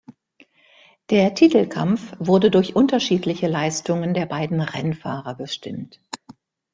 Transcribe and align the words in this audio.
Der 1.11 1.35
Titelkampf 1.35 2.13
wurde 2.17 2.49
durch 2.49 2.75
unterschiedliche 2.75 3.45
Leistungen 3.47 4.15
der 4.15 4.25
beiden 4.25 4.59
Rennfahrer 4.59 5.35
bestimmt. 5.35 6.01